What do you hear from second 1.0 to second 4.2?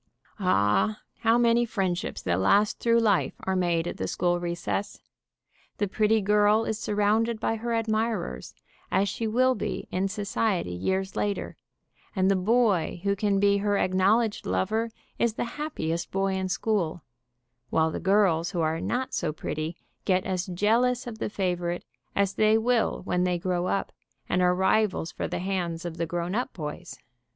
how many friendships that last through life are made at the